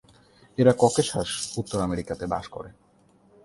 এরা 0.57 0.73
ককেশাস, 0.79 1.29
উত্তর 1.57 1.79
আমেরিকাতে 1.79 2.25
বাস 2.27 2.45
করে। 2.47 2.69